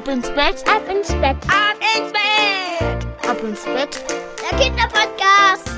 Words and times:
Ab 0.00 0.08
ins 0.08 0.28
Bett, 0.30 0.64
ab 0.66 0.82
ins 0.90 1.08
Bett, 1.08 1.36
ab 1.46 1.76
ins 1.94 2.10
Bett, 2.10 3.28
ab 3.28 3.36
ins 3.46 3.64
Bett. 3.64 4.02
Der 4.50 4.58
Kinderpodcast. 4.58 5.70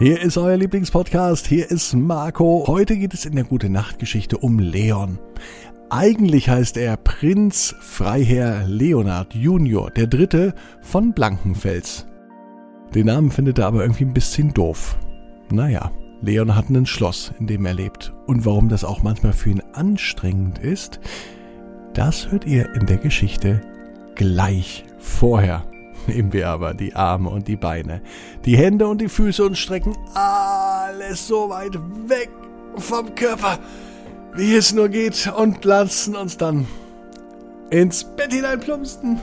Hier 0.00 0.20
ist 0.20 0.36
euer 0.36 0.56
Lieblingspodcast, 0.56 1.46
hier 1.46 1.70
ist 1.70 1.94
Marco. 1.94 2.64
Heute 2.66 2.96
geht 2.96 3.14
es 3.14 3.24
in 3.24 3.36
der 3.36 3.44
Gute 3.44 3.70
Nacht 3.70 4.00
Geschichte 4.00 4.36
um 4.38 4.58
Leon. 4.58 5.20
Eigentlich 5.90 6.48
heißt 6.48 6.76
er 6.76 6.96
Prinz 6.96 7.76
Freiherr 7.78 8.64
Leonard 8.66 9.32
Junior, 9.32 9.92
der 9.92 10.08
Dritte 10.08 10.54
von 10.80 11.12
Blankenfels. 11.12 12.04
Den 12.96 13.06
Namen 13.06 13.30
findet 13.30 13.60
er 13.60 13.68
aber 13.68 13.82
irgendwie 13.82 14.06
ein 14.06 14.14
bisschen 14.14 14.52
doof. 14.52 14.96
Naja, 15.52 15.92
Leon 16.24 16.56
hat 16.56 16.70
ein 16.70 16.86
Schloss, 16.86 17.32
in 17.38 17.46
dem 17.46 17.66
er 17.66 17.74
lebt. 17.74 18.12
Und 18.26 18.44
warum 18.44 18.68
das 18.68 18.84
auch 18.84 19.02
manchmal 19.02 19.32
für 19.32 19.50
ihn 19.50 19.62
anstrengend 19.72 20.58
ist, 20.58 21.00
das 21.92 22.30
hört 22.30 22.46
ihr 22.46 22.74
in 22.74 22.86
der 22.86 22.96
Geschichte 22.96 23.60
gleich 24.14 24.84
vorher. 24.98 25.64
Nehmen 26.06 26.32
wir 26.32 26.48
aber 26.48 26.74
die 26.74 26.94
Arme 26.94 27.30
und 27.30 27.48
die 27.48 27.56
Beine, 27.56 28.02
die 28.44 28.56
Hände 28.56 28.88
und 28.88 29.00
die 29.00 29.08
Füße 29.08 29.44
und 29.44 29.56
strecken 29.56 29.96
alles 30.14 31.28
so 31.28 31.48
weit 31.50 31.78
weg 32.08 32.30
vom 32.76 33.14
Körper, 33.14 33.58
wie 34.34 34.54
es 34.54 34.72
nur 34.72 34.88
geht 34.88 35.32
und 35.36 35.64
lassen 35.64 36.16
uns 36.16 36.36
dann 36.36 36.66
ins 37.74 38.04
Bett 38.04 38.32
hineinplumpsen 38.32 39.18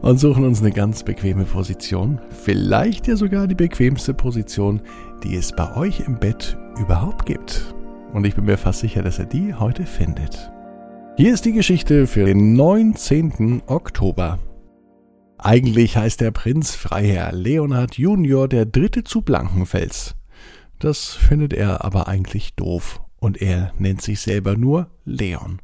und 0.00 0.18
suchen 0.18 0.44
uns 0.44 0.62
eine 0.62 0.70
ganz 0.70 1.02
bequeme 1.02 1.44
Position. 1.44 2.18
Vielleicht 2.30 3.06
ja 3.06 3.16
sogar 3.16 3.46
die 3.46 3.54
bequemste 3.54 4.14
Position, 4.14 4.80
die 5.22 5.36
es 5.36 5.52
bei 5.52 5.76
euch 5.76 6.00
im 6.00 6.18
Bett 6.18 6.56
überhaupt 6.80 7.26
gibt. 7.26 7.74
Und 8.14 8.26
ich 8.26 8.34
bin 8.34 8.46
mir 8.46 8.56
fast 8.56 8.80
sicher, 8.80 9.02
dass 9.02 9.18
ihr 9.18 9.26
die 9.26 9.52
heute 9.52 9.84
findet. 9.84 10.50
Hier 11.18 11.34
ist 11.34 11.44
die 11.44 11.52
Geschichte 11.52 12.06
für 12.06 12.24
den 12.24 12.54
19. 12.54 13.62
Oktober. 13.66 14.38
Eigentlich 15.36 15.98
heißt 15.98 16.22
der 16.22 16.30
Prinz 16.30 16.74
Freiherr 16.74 17.32
Leonhard 17.32 17.98
Junior 17.98 18.48
der 18.48 18.64
Dritte 18.64 19.04
zu 19.04 19.20
Blankenfels. 19.20 20.14
Das 20.78 21.10
findet 21.10 21.52
er 21.52 21.84
aber 21.84 22.08
eigentlich 22.08 22.54
doof 22.54 23.02
und 23.20 23.42
er 23.42 23.74
nennt 23.78 24.00
sich 24.00 24.20
selber 24.20 24.56
nur 24.56 24.88
Leon. 25.04 25.60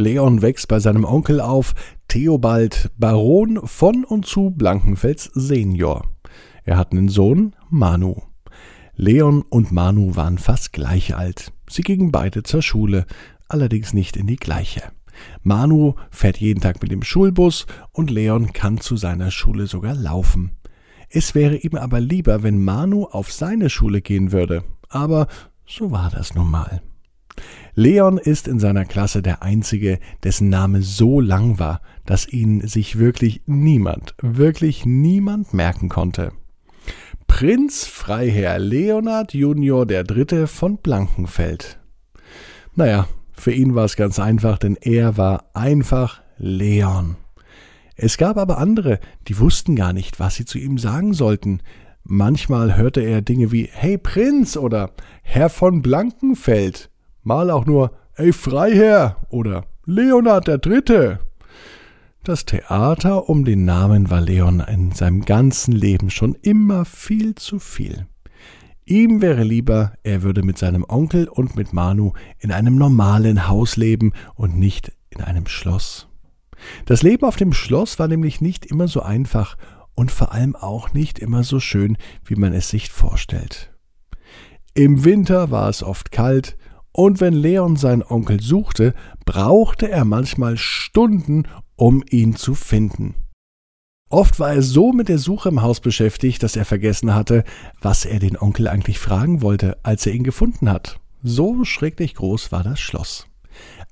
Leon 0.00 0.40
wächst 0.40 0.66
bei 0.68 0.80
seinem 0.80 1.04
Onkel 1.04 1.40
auf, 1.40 1.74
Theobald 2.08 2.90
Baron 2.96 3.60
von 3.64 4.04
und 4.04 4.24
zu 4.24 4.50
Blankenfels 4.50 5.24
Senior. 5.34 6.08
Er 6.64 6.78
hat 6.78 6.92
einen 6.92 7.10
Sohn, 7.10 7.54
Manu. 7.68 8.16
Leon 8.96 9.42
und 9.42 9.72
Manu 9.72 10.16
waren 10.16 10.38
fast 10.38 10.72
gleich 10.72 11.14
alt. 11.16 11.52
Sie 11.68 11.82
gingen 11.82 12.10
beide 12.10 12.42
zur 12.42 12.62
Schule, 12.62 13.04
allerdings 13.46 13.92
nicht 13.92 14.16
in 14.16 14.26
die 14.26 14.36
gleiche. 14.36 14.82
Manu 15.42 15.94
fährt 16.10 16.38
jeden 16.38 16.62
Tag 16.62 16.80
mit 16.80 16.90
dem 16.90 17.02
Schulbus 17.02 17.66
und 17.92 18.10
Leon 18.10 18.54
kann 18.54 18.80
zu 18.80 18.96
seiner 18.96 19.30
Schule 19.30 19.66
sogar 19.66 19.94
laufen. 19.94 20.52
Es 21.10 21.34
wäre 21.34 21.56
ihm 21.56 21.74
aber 21.76 22.00
lieber, 22.00 22.42
wenn 22.42 22.64
Manu 22.64 23.04
auf 23.04 23.32
seine 23.32 23.68
Schule 23.68 24.00
gehen 24.00 24.32
würde. 24.32 24.64
Aber 24.88 25.26
so 25.66 25.90
war 25.90 26.10
das 26.10 26.34
nun 26.34 26.50
mal. 26.50 26.80
Leon 27.74 28.18
ist 28.18 28.48
in 28.48 28.58
seiner 28.58 28.84
Klasse 28.84 29.22
der 29.22 29.42
Einzige, 29.42 29.98
dessen 30.24 30.48
Name 30.48 30.82
so 30.82 31.20
lang 31.20 31.58
war, 31.58 31.80
dass 32.06 32.28
ihn 32.28 32.66
sich 32.66 32.98
wirklich 32.98 33.42
niemand, 33.46 34.14
wirklich 34.20 34.84
niemand 34.86 35.54
merken 35.54 35.88
konnte. 35.88 36.32
Prinz 37.26 37.86
Freiherr 37.86 38.58
Leonard 38.58 39.32
Junior 39.32 39.86
Dritte 39.86 40.46
von 40.46 40.78
Blankenfeld. 40.78 41.78
Naja, 42.74 43.06
für 43.32 43.52
ihn 43.52 43.74
war 43.74 43.84
es 43.84 43.96
ganz 43.96 44.18
einfach, 44.18 44.58
denn 44.58 44.76
er 44.76 45.16
war 45.16 45.44
einfach 45.54 46.20
Leon. 46.36 47.16
Es 47.96 48.18
gab 48.18 48.36
aber 48.36 48.58
andere, 48.58 48.98
die 49.28 49.38
wussten 49.38 49.76
gar 49.76 49.92
nicht, 49.92 50.20
was 50.20 50.34
sie 50.34 50.44
zu 50.44 50.58
ihm 50.58 50.76
sagen 50.78 51.14
sollten. 51.14 51.60
Manchmal 52.02 52.76
hörte 52.76 53.00
er 53.02 53.22
Dinge 53.22 53.52
wie 53.52 53.68
Hey 53.70 53.96
Prinz 53.96 54.56
oder 54.56 54.90
Herr 55.22 55.50
von 55.50 55.82
Blankenfeld 55.82 56.89
mal 57.22 57.50
auch 57.50 57.66
nur 57.66 57.92
Ey 58.14 58.32
Freiherr 58.32 59.16
oder 59.28 59.64
Leonard 59.84 60.46
der 60.46 60.58
Dritte. 60.58 61.20
Das 62.22 62.44
Theater 62.44 63.28
um 63.28 63.44
den 63.44 63.64
Namen 63.64 64.10
war 64.10 64.20
Leon 64.20 64.60
in 64.60 64.92
seinem 64.92 65.24
ganzen 65.24 65.72
Leben 65.72 66.10
schon 66.10 66.34
immer 66.42 66.84
viel 66.84 67.34
zu 67.34 67.58
viel. 67.58 68.06
Ihm 68.84 69.22
wäre 69.22 69.42
lieber, 69.42 69.92
er 70.02 70.22
würde 70.22 70.42
mit 70.42 70.58
seinem 70.58 70.84
Onkel 70.86 71.28
und 71.28 71.56
mit 71.56 71.72
Manu 71.72 72.12
in 72.38 72.52
einem 72.52 72.76
normalen 72.76 73.48
Haus 73.48 73.76
leben 73.76 74.12
und 74.34 74.58
nicht 74.58 74.92
in 75.10 75.20
einem 75.20 75.46
Schloss. 75.46 76.08
Das 76.84 77.02
Leben 77.02 77.24
auf 77.24 77.36
dem 77.36 77.52
Schloss 77.52 77.98
war 77.98 78.08
nämlich 78.08 78.40
nicht 78.40 78.66
immer 78.66 78.88
so 78.88 79.00
einfach 79.00 79.56
und 79.94 80.10
vor 80.10 80.32
allem 80.32 80.56
auch 80.56 80.92
nicht 80.92 81.18
immer 81.18 81.42
so 81.42 81.60
schön, 81.60 81.96
wie 82.24 82.36
man 82.36 82.52
es 82.52 82.68
sich 82.68 82.90
vorstellt. 82.90 83.72
Im 84.74 85.04
Winter 85.04 85.50
war 85.50 85.68
es 85.68 85.82
oft 85.82 86.12
kalt, 86.12 86.56
und 86.92 87.20
wenn 87.20 87.34
Leon 87.34 87.76
seinen 87.76 88.02
Onkel 88.02 88.40
suchte, 88.40 88.94
brauchte 89.24 89.90
er 89.90 90.04
manchmal 90.04 90.56
Stunden, 90.56 91.44
um 91.76 92.02
ihn 92.10 92.36
zu 92.36 92.54
finden. 92.54 93.14
Oft 94.08 94.40
war 94.40 94.52
er 94.52 94.62
so 94.62 94.92
mit 94.92 95.08
der 95.08 95.18
Suche 95.18 95.50
im 95.50 95.62
Haus 95.62 95.80
beschäftigt, 95.80 96.42
dass 96.42 96.56
er 96.56 96.64
vergessen 96.64 97.14
hatte, 97.14 97.44
was 97.80 98.04
er 98.04 98.18
den 98.18 98.36
Onkel 98.36 98.66
eigentlich 98.66 98.98
fragen 98.98 99.40
wollte, 99.40 99.78
als 99.84 100.04
er 100.04 100.12
ihn 100.12 100.24
gefunden 100.24 100.68
hat. 100.68 100.98
So 101.22 101.64
schrecklich 101.64 102.16
groß 102.16 102.50
war 102.50 102.64
das 102.64 102.80
Schloss. 102.80 103.28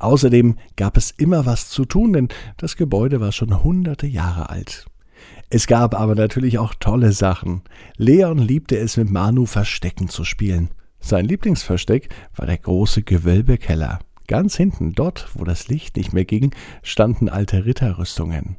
Außerdem 0.00 0.56
gab 0.76 0.96
es 0.96 1.12
immer 1.12 1.46
was 1.46 1.70
zu 1.70 1.84
tun, 1.84 2.12
denn 2.12 2.28
das 2.56 2.76
Gebäude 2.76 3.20
war 3.20 3.30
schon 3.30 3.62
hunderte 3.62 4.06
Jahre 4.06 4.50
alt. 4.50 4.86
Es 5.50 5.66
gab 5.66 5.94
aber 5.94 6.14
natürlich 6.14 6.58
auch 6.58 6.74
tolle 6.74 7.12
Sachen. 7.12 7.62
Leon 7.96 8.38
liebte 8.38 8.76
es 8.76 8.96
mit 8.96 9.10
Manu 9.10 9.46
Verstecken 9.46 10.08
zu 10.08 10.24
spielen. 10.24 10.70
Sein 11.00 11.24
Lieblingsversteck 11.24 12.08
war 12.34 12.46
der 12.46 12.58
große 12.58 13.02
Gewölbekeller. 13.02 14.00
Ganz 14.26 14.56
hinten, 14.56 14.92
dort, 14.92 15.28
wo 15.34 15.44
das 15.44 15.68
Licht 15.68 15.96
nicht 15.96 16.12
mehr 16.12 16.24
ging, 16.24 16.54
standen 16.82 17.28
alte 17.28 17.64
Ritterrüstungen. 17.64 18.56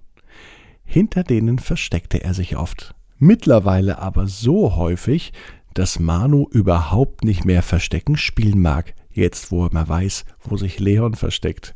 Hinter 0.84 1.24
denen 1.24 1.60
versteckte 1.60 2.24
er 2.24 2.34
sich 2.34 2.58
oft. 2.58 2.96
Mittlerweile 3.20 4.00
aber 4.00 4.28
so 4.28 4.76
häufig, 4.76 5.34
dass 5.74 6.00
Manu 6.00 6.48
überhaupt 6.52 7.24
nicht 7.24 7.46
mehr 7.46 7.62
Verstecken 7.62 8.18
spielen 8.18 8.62
mag, 8.62 8.96
jetzt 9.12 9.52
wo 9.52 9.66
er 9.66 9.74
mal 9.74 9.88
weiß, 9.88 10.26
wo 10.42 10.58
sich 10.58 10.80
Leon 10.80 11.14
versteckt. 11.14 11.76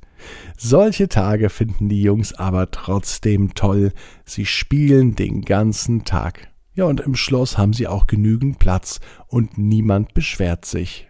Solche 0.57 1.09
Tage 1.09 1.49
finden 1.49 1.89
die 1.89 2.01
Jungs 2.01 2.33
aber 2.33 2.71
trotzdem 2.71 3.53
toll. 3.53 3.91
Sie 4.25 4.45
spielen 4.45 5.15
den 5.15 5.41
ganzen 5.41 6.05
Tag. 6.05 6.52
Ja, 6.75 6.85
und 6.85 7.01
im 7.01 7.15
Schloss 7.15 7.57
haben 7.57 7.73
sie 7.73 7.87
auch 7.87 8.07
genügend 8.07 8.59
Platz 8.59 8.99
und 9.27 9.57
niemand 9.57 10.13
beschwert 10.13 10.65
sich. 10.65 11.07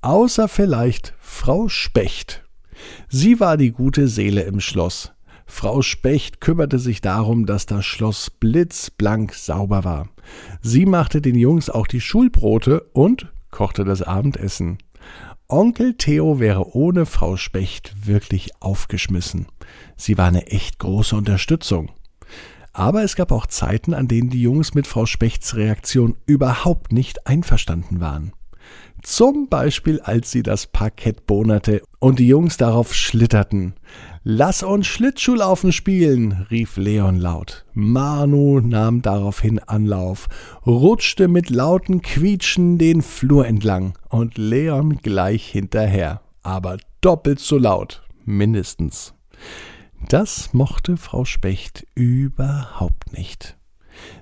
Außer 0.00 0.48
vielleicht 0.48 1.14
Frau 1.20 1.68
Specht. 1.68 2.44
Sie 3.08 3.40
war 3.40 3.56
die 3.56 3.72
gute 3.72 4.08
Seele 4.08 4.42
im 4.42 4.60
Schloss. 4.60 5.12
Frau 5.46 5.80
Specht 5.80 6.40
kümmerte 6.40 6.80
sich 6.80 7.00
darum, 7.00 7.46
dass 7.46 7.66
das 7.66 7.86
Schloss 7.86 8.30
blitzblank 8.30 9.32
sauber 9.32 9.84
war. 9.84 10.08
Sie 10.60 10.86
machte 10.86 11.22
den 11.22 11.36
Jungs 11.36 11.70
auch 11.70 11.86
die 11.86 12.00
Schulbrote 12.00 12.80
und 12.92 13.32
kochte 13.50 13.84
das 13.84 14.02
Abendessen. 14.02 14.78
Onkel 15.48 15.94
Theo 15.94 16.40
wäre 16.40 16.74
ohne 16.74 17.06
Frau 17.06 17.36
Specht 17.36 18.06
wirklich 18.06 18.50
aufgeschmissen. 18.60 19.46
Sie 19.96 20.18
war 20.18 20.26
eine 20.26 20.48
echt 20.48 20.80
große 20.80 21.14
Unterstützung. 21.14 21.92
Aber 22.76 23.02
es 23.02 23.16
gab 23.16 23.32
auch 23.32 23.46
Zeiten, 23.46 23.94
an 23.94 24.06
denen 24.06 24.28
die 24.28 24.42
Jungs 24.42 24.74
mit 24.74 24.86
Frau 24.86 25.06
Spechts 25.06 25.56
Reaktion 25.56 26.14
überhaupt 26.26 26.92
nicht 26.92 27.26
einverstanden 27.26 28.00
waren. 28.02 28.34
Zum 29.02 29.48
Beispiel, 29.48 30.00
als 30.00 30.30
sie 30.30 30.42
das 30.42 30.66
Parkett 30.66 31.24
bonerte 31.24 31.80
und 32.00 32.18
die 32.18 32.28
Jungs 32.28 32.58
darauf 32.58 32.92
schlitterten. 32.92 33.76
Lass 34.24 34.62
uns 34.62 34.86
Schlittschuhlaufen 34.88 35.72
spielen, 35.72 36.46
rief 36.50 36.76
Leon 36.76 37.16
laut. 37.18 37.64
Manu 37.72 38.60
nahm 38.60 39.00
daraufhin 39.00 39.58
Anlauf, 39.58 40.28
rutschte 40.66 41.28
mit 41.28 41.48
lauten 41.48 42.02
Quietschen 42.02 42.76
den 42.76 43.00
Flur 43.00 43.46
entlang 43.46 43.94
und 44.10 44.36
Leon 44.36 44.98
gleich 44.98 45.46
hinterher, 45.46 46.20
aber 46.42 46.76
doppelt 47.00 47.40
so 47.40 47.56
laut, 47.56 48.02
mindestens. 48.26 49.14
Das 50.08 50.52
mochte 50.52 50.96
Frau 50.96 51.24
Specht 51.24 51.84
überhaupt 51.96 53.12
nicht. 53.12 53.56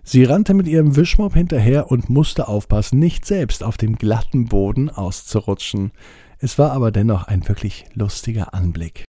Sie 0.03 0.25
rannte 0.25 0.55
mit 0.55 0.67
ihrem 0.67 0.97
Wischmopp 0.97 1.35
hinterher 1.35 1.91
und 1.91 2.09
musste 2.09 2.49
aufpassen, 2.49 2.99
nicht 2.99 3.27
selbst 3.27 3.63
auf 3.63 3.77
dem 3.77 3.97
glatten 3.97 4.47
Boden 4.47 4.89
auszurutschen. 4.89 5.93
Es 6.39 6.59
war 6.59 6.73
aber 6.73 6.91
dennoch 6.91 7.25
ein 7.25 7.47
wirklich 7.49 7.85
lustiger 7.93 8.55
Anblick. 8.55 9.05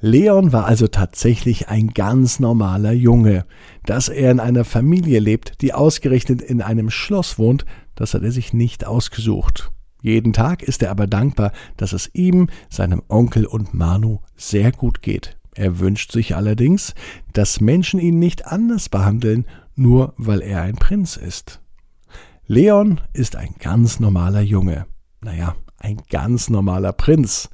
Leon 0.00 0.52
war 0.52 0.66
also 0.66 0.86
tatsächlich 0.86 1.68
ein 1.68 1.88
ganz 1.88 2.38
normaler 2.38 2.92
Junge. 2.92 3.44
Dass 3.84 4.08
er 4.08 4.30
in 4.30 4.38
einer 4.38 4.64
Familie 4.64 5.18
lebt, 5.18 5.60
die 5.60 5.72
ausgerechnet 5.72 6.40
in 6.40 6.62
einem 6.62 6.88
Schloss 6.88 7.36
wohnt, 7.36 7.64
das 7.96 8.14
hat 8.14 8.22
er 8.22 8.30
sich 8.30 8.52
nicht 8.52 8.86
ausgesucht. 8.86 9.72
Jeden 10.02 10.32
Tag 10.32 10.62
ist 10.62 10.84
er 10.84 10.92
aber 10.92 11.08
dankbar, 11.08 11.50
dass 11.76 11.92
es 11.92 12.10
ihm, 12.12 12.48
seinem 12.70 13.02
Onkel 13.08 13.44
und 13.44 13.74
Manu 13.74 14.20
sehr 14.36 14.70
gut 14.70 15.02
geht. 15.02 15.36
Er 15.54 15.78
wünscht 15.78 16.12
sich 16.12 16.34
allerdings, 16.34 16.94
dass 17.32 17.60
Menschen 17.60 18.00
ihn 18.00 18.18
nicht 18.18 18.46
anders 18.46 18.88
behandeln, 18.88 19.46
nur 19.76 20.14
weil 20.16 20.40
er 20.40 20.62
ein 20.62 20.76
Prinz 20.76 21.16
ist. 21.16 21.60
Leon 22.46 23.00
ist 23.12 23.36
ein 23.36 23.54
ganz 23.58 24.00
normaler 24.00 24.42
Junge. 24.42 24.86
Naja, 25.20 25.56
ein 25.78 26.02
ganz 26.10 26.50
normaler 26.50 26.92
Prinz. 26.92 27.48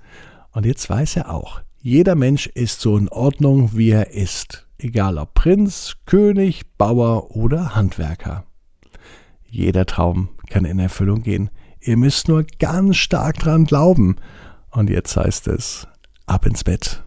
Und 0.53 0.67
jetzt 0.67 0.89
weiß 0.91 1.17
er 1.17 1.31
auch, 1.31 1.61
jeder 1.79 2.15
Mensch 2.15 2.47
ist 2.47 2.81
so 2.81 2.97
in 2.97 3.09
Ordnung, 3.09 3.71
wie 3.75 3.91
er 3.91 4.11
ist, 4.11 4.67
egal 4.79 5.17
ob 5.17 5.35
Prinz, 5.35 5.97
König, 6.07 6.77
Bauer 6.77 7.35
oder 7.37 7.75
Handwerker. 7.75 8.45
Jeder 9.49 9.87
Traum 9.87 10.29
kann 10.49 10.65
in 10.65 10.79
Erfüllung 10.79 11.23
gehen. 11.23 11.51
Ihr 11.81 11.97
müsst 11.97 12.29
nur 12.29 12.45
ganz 12.59 12.97
stark 12.97 13.39
dran 13.39 13.65
glauben. 13.65 14.17
Und 14.71 14.91
jetzt 14.91 15.17
heißt 15.17 15.49
es, 15.49 15.89
ab 16.27 16.47
ins 16.47 16.65
Bett. 16.65 17.03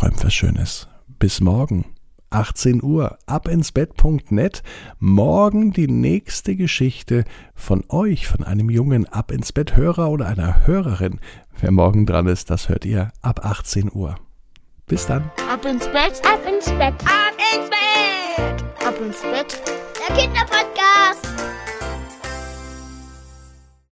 Träumt 0.00 0.24
was 0.24 0.32
Schönes. 0.32 0.88
Bis 1.18 1.42
morgen. 1.42 1.84
18 2.30 2.82
Uhr, 2.82 3.18
abinsbett.net. 3.26 4.62
Morgen 4.98 5.74
die 5.74 5.88
nächste 5.88 6.56
Geschichte 6.56 7.26
von 7.54 7.84
euch, 7.90 8.26
von 8.26 8.42
einem 8.42 8.70
jungen 8.70 9.06
Ab 9.06 9.30
ins 9.30 9.52
Bett 9.52 9.76
Hörer 9.76 10.08
oder 10.08 10.26
einer 10.26 10.66
Hörerin. 10.66 11.20
Wer 11.60 11.70
morgen 11.70 12.06
dran 12.06 12.28
ist, 12.28 12.48
das 12.48 12.70
hört 12.70 12.86
ihr 12.86 13.12
ab 13.20 13.44
18 13.44 13.90
Uhr. 13.92 14.14
Bis 14.86 15.06
dann. 15.06 15.30
Ab 15.52 15.66
ins 15.66 15.84
Bett, 15.88 16.22
Ab 16.24 16.40
ins 16.48 16.70
Bett. 16.70 16.94
ab 17.04 17.36
ins 17.52 17.68
Bett. 17.68 18.86
Ab 18.86 18.94
ins 19.04 19.20
Bett. 19.20 19.60
Der 20.08 20.16
Kinderpodcast. 20.16 21.28